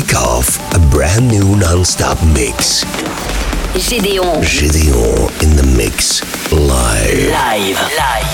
[0.00, 2.84] kick off a brand new non-stop mix.
[3.76, 4.42] Gédéon.
[4.42, 7.28] Gideon in the mix live.
[7.30, 7.80] Live.
[7.96, 8.33] Live.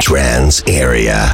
[0.00, 1.33] Trance area.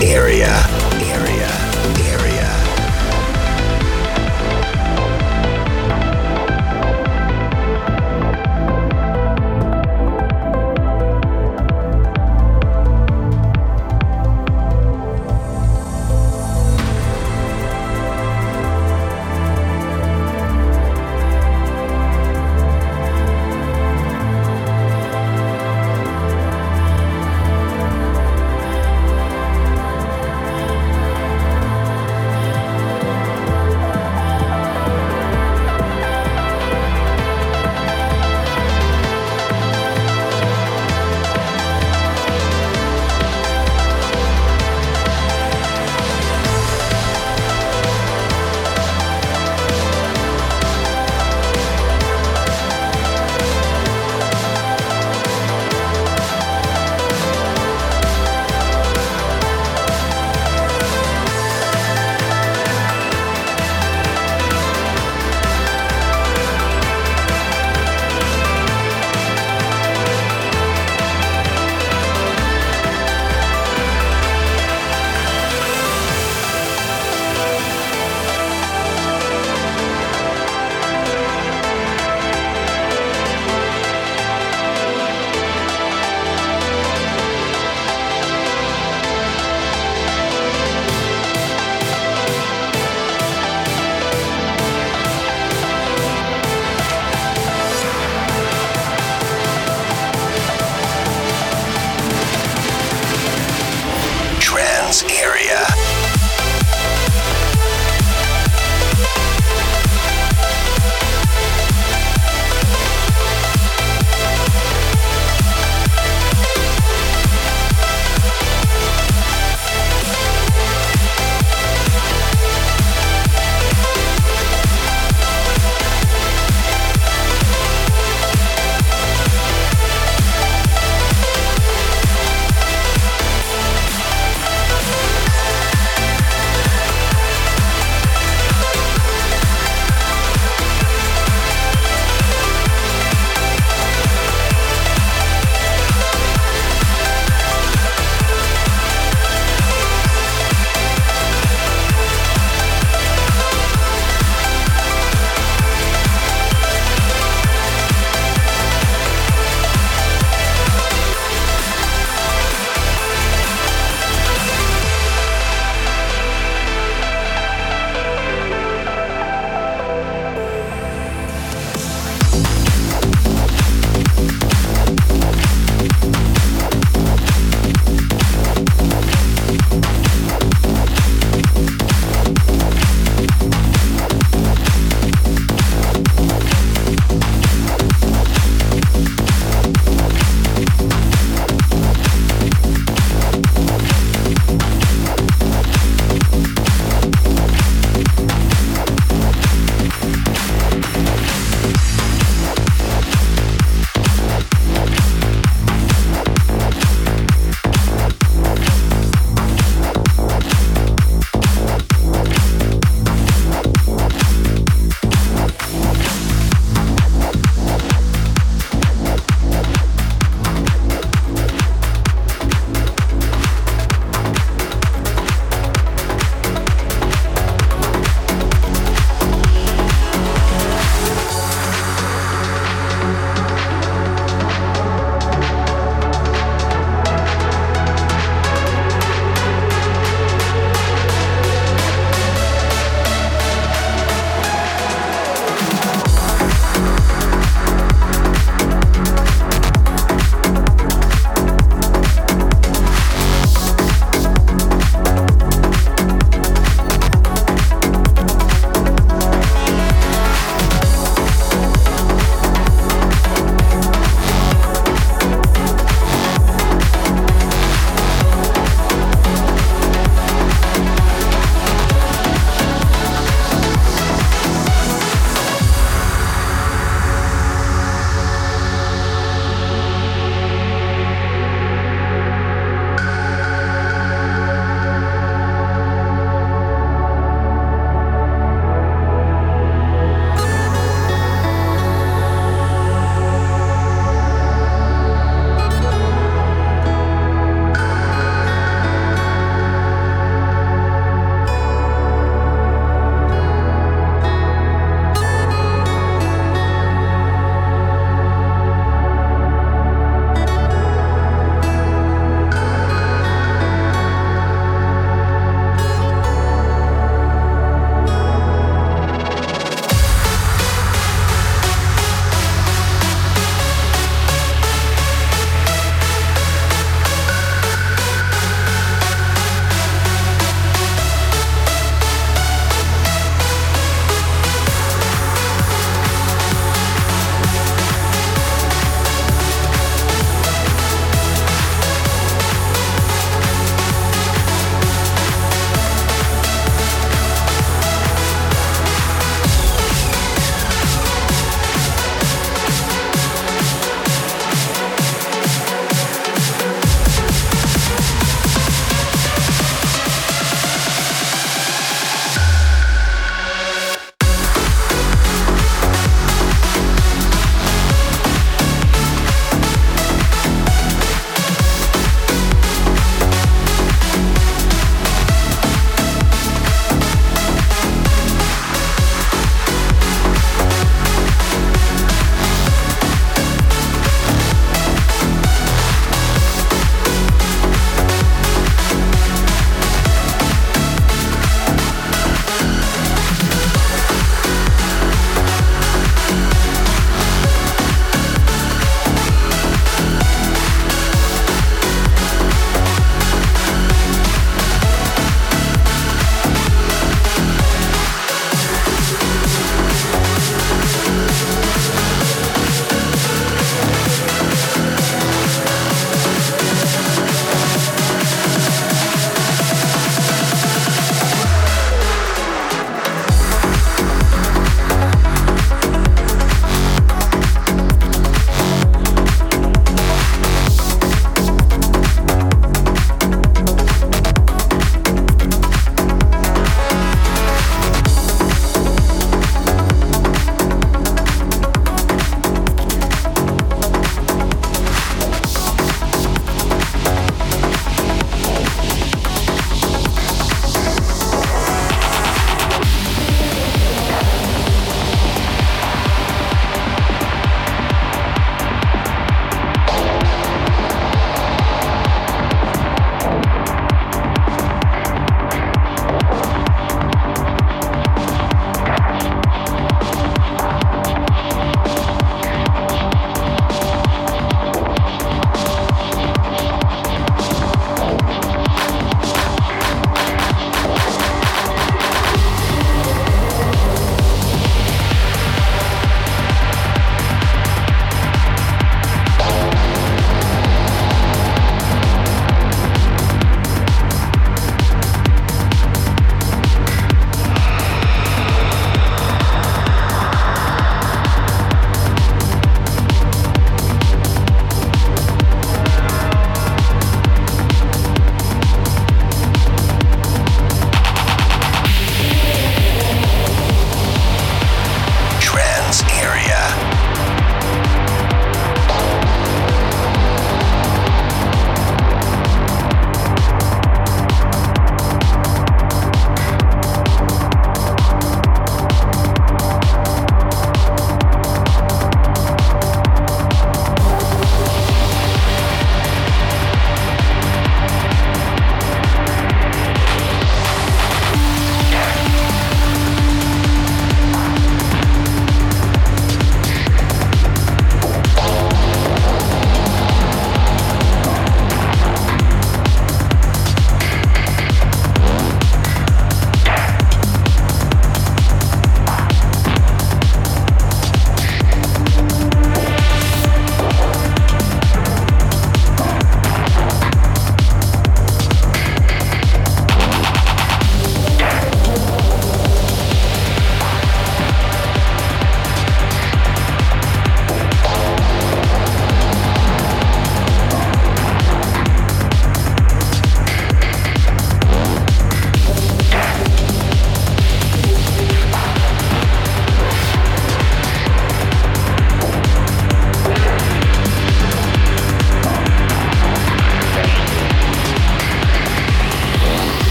[0.00, 0.67] Area.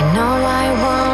[0.00, 1.09] I know I won't.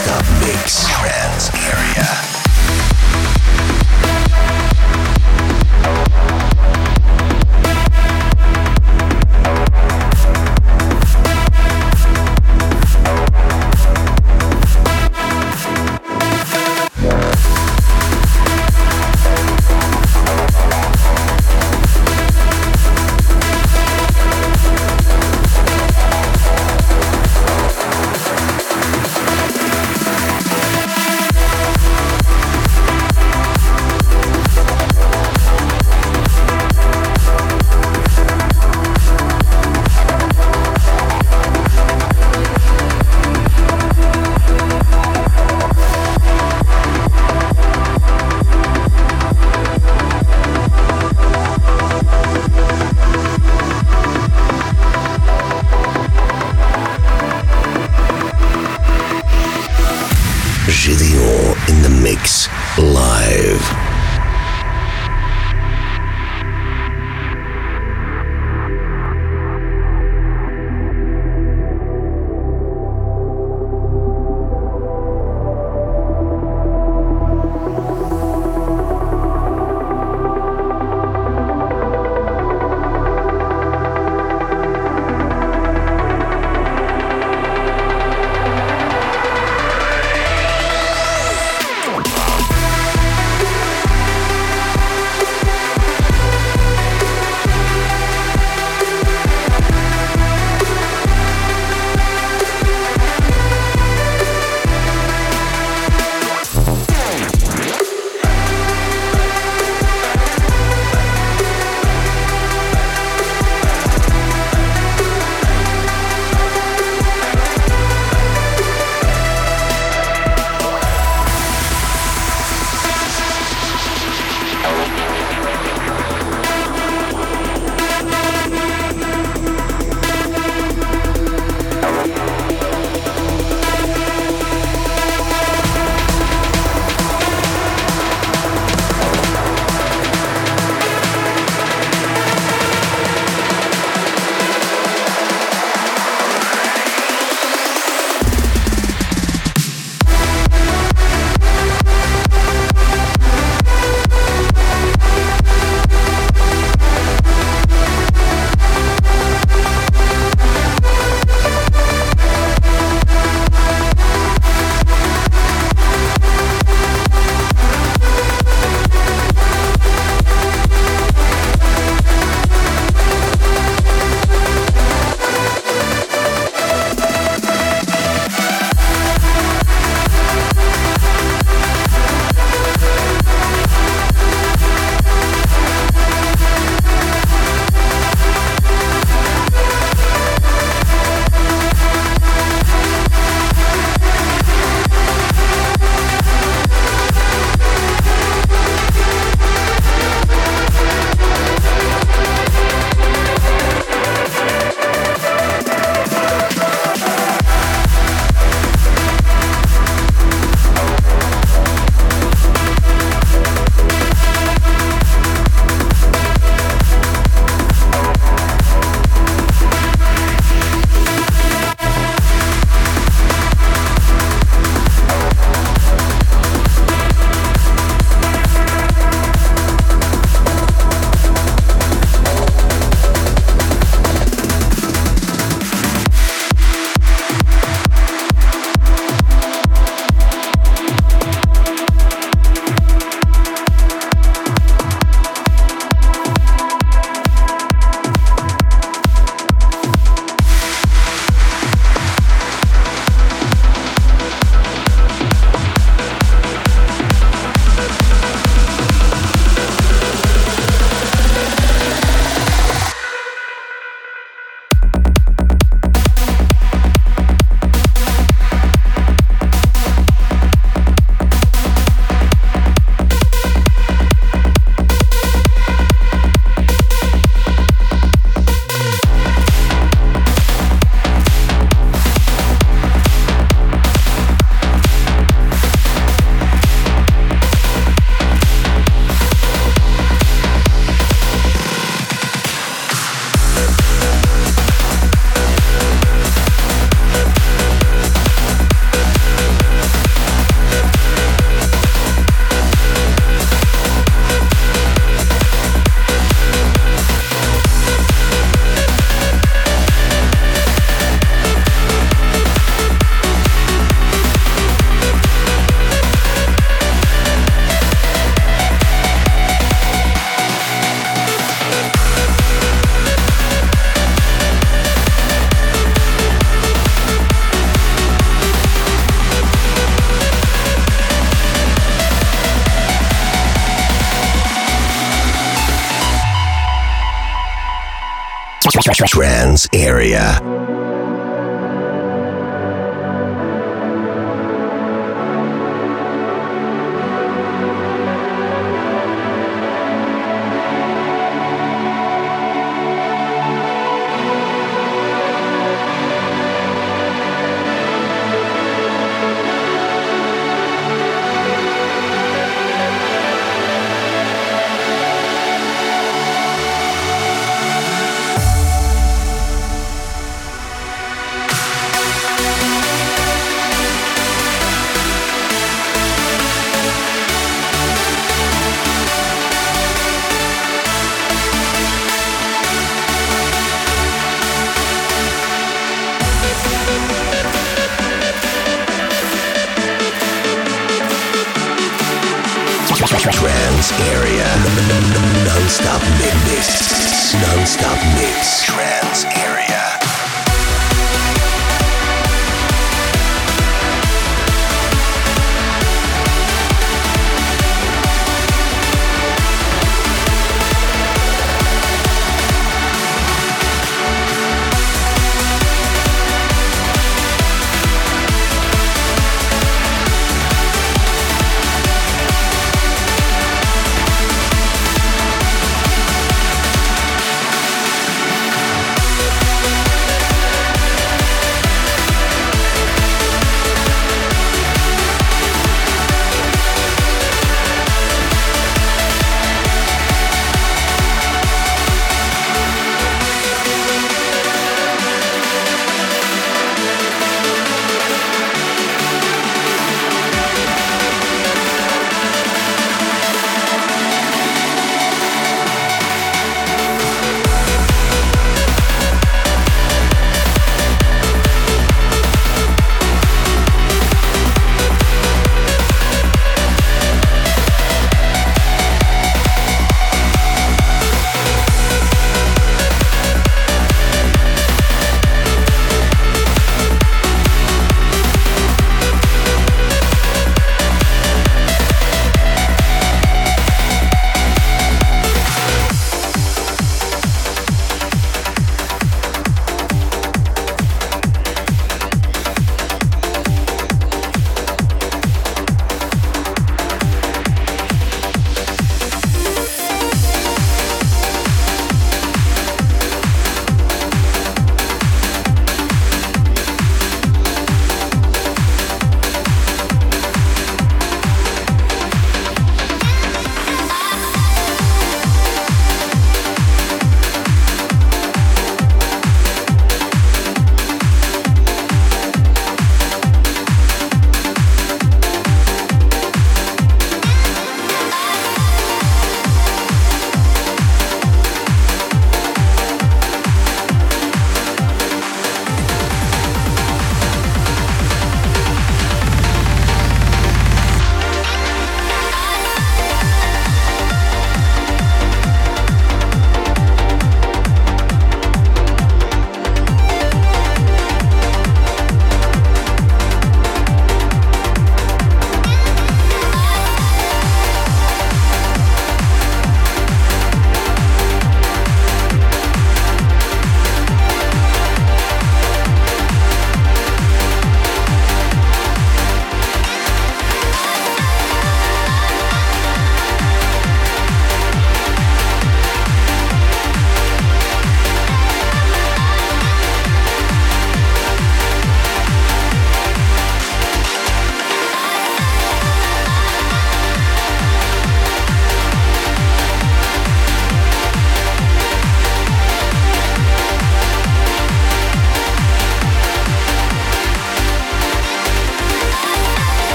[0.00, 0.86] non-stop mix.
[0.86, 1.89] Trance area.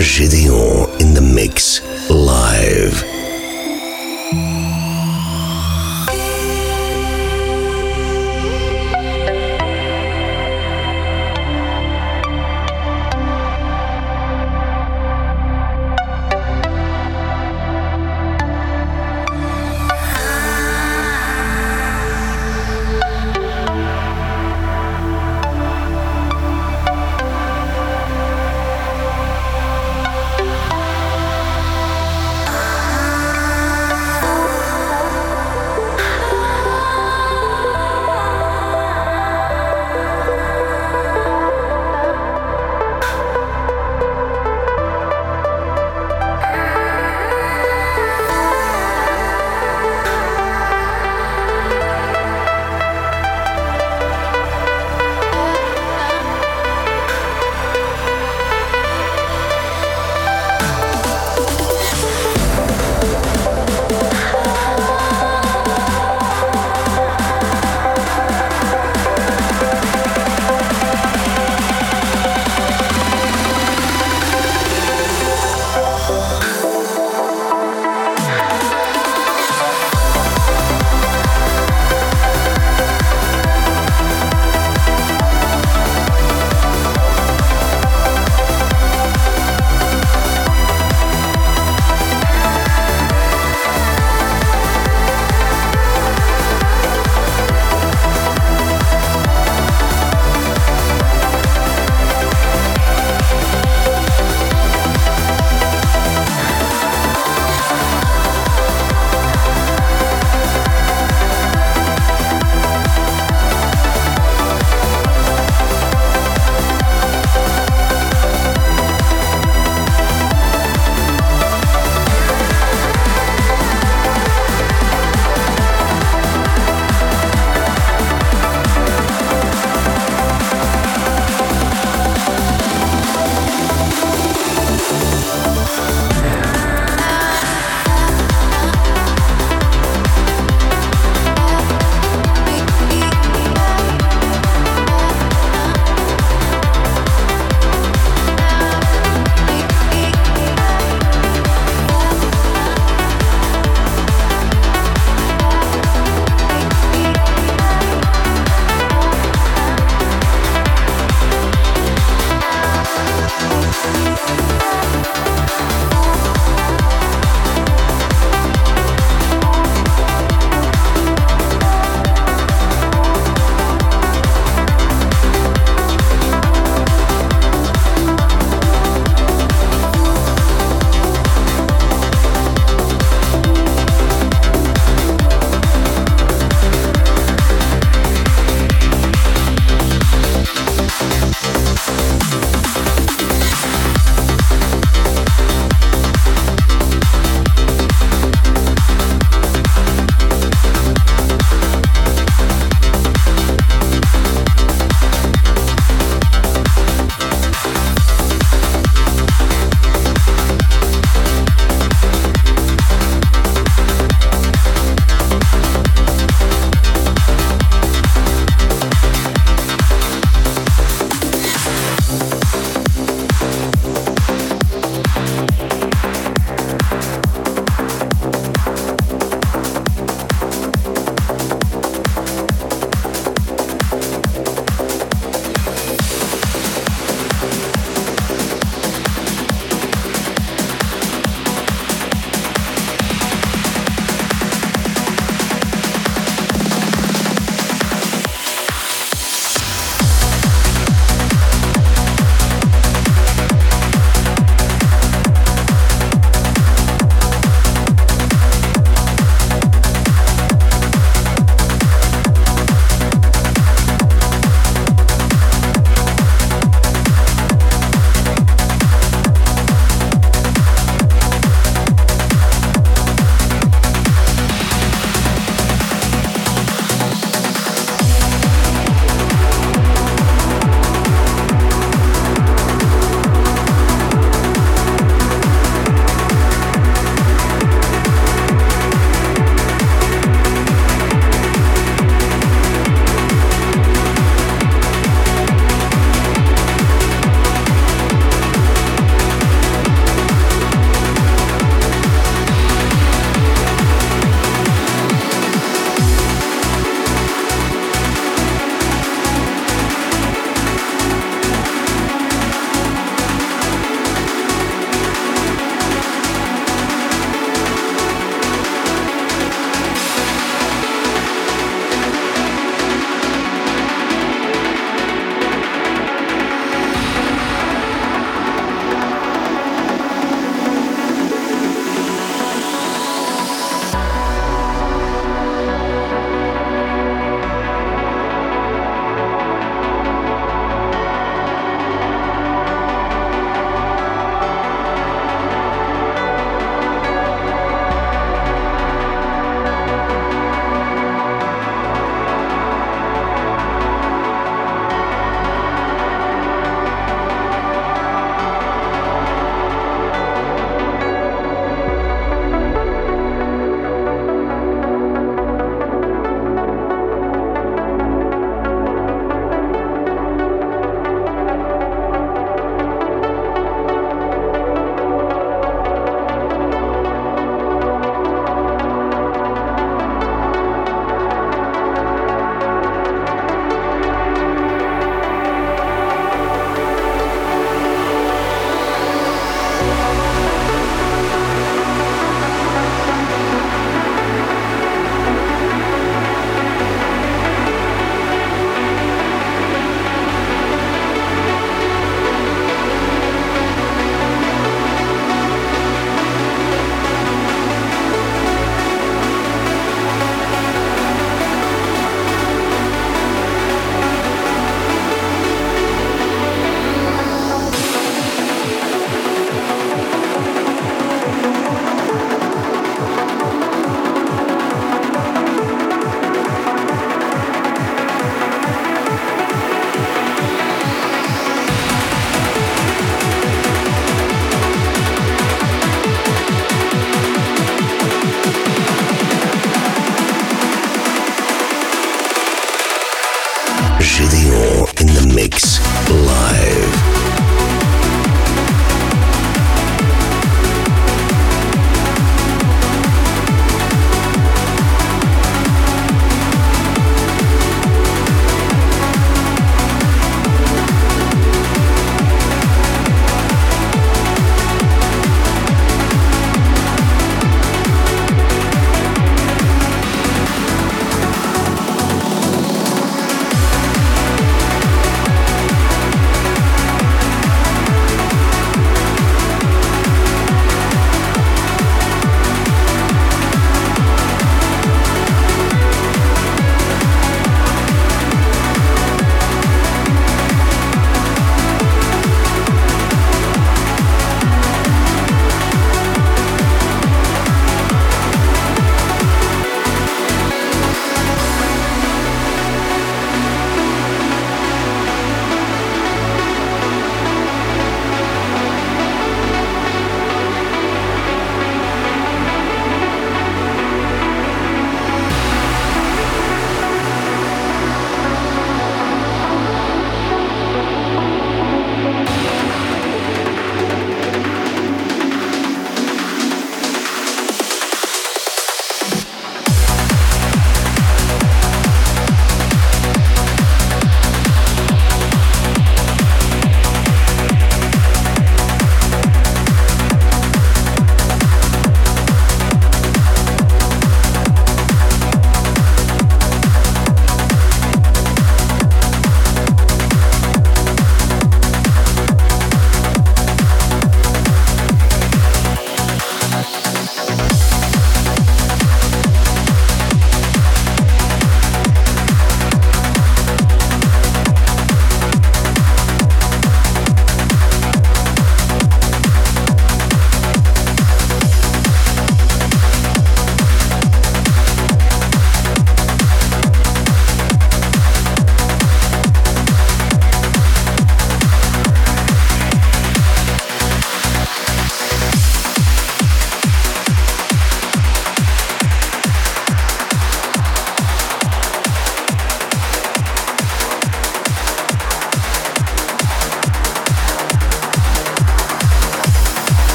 [0.00, 3.11] Gédéon in the mix live.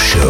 [0.00, 0.29] Show.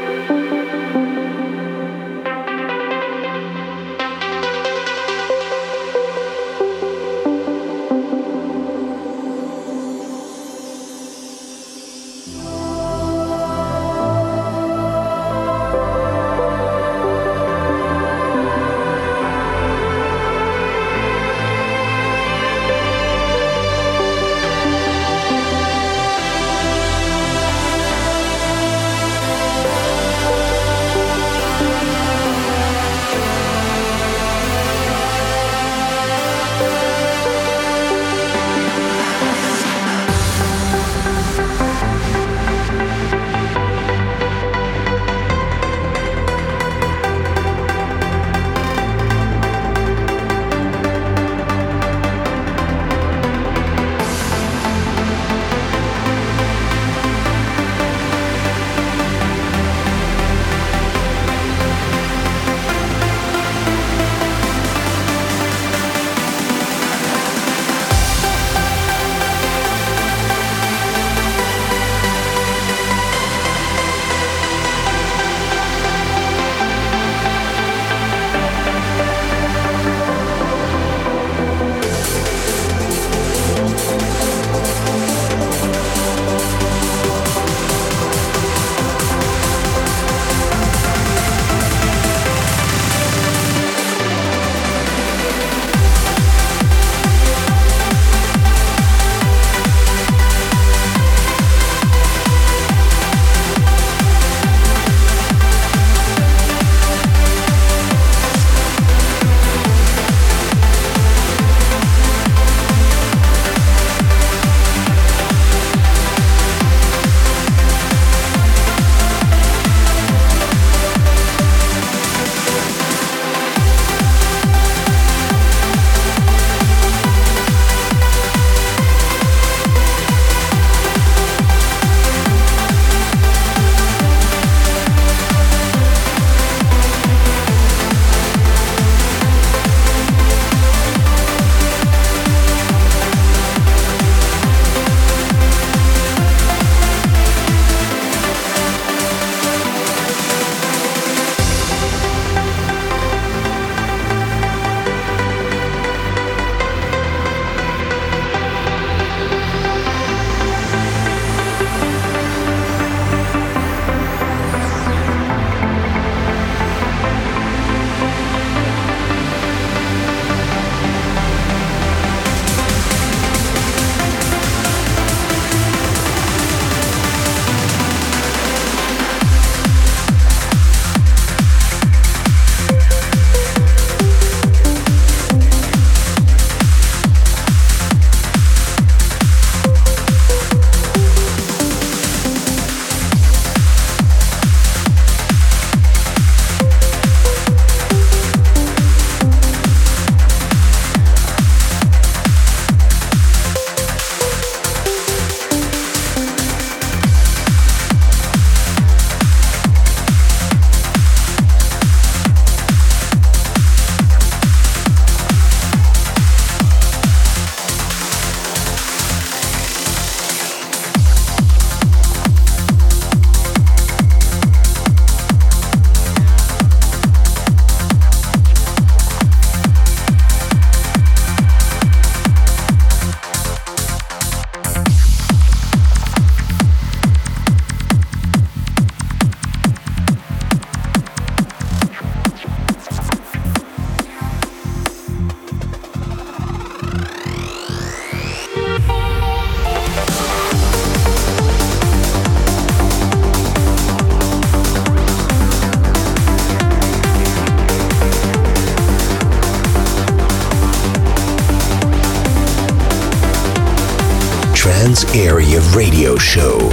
[266.21, 266.70] Show.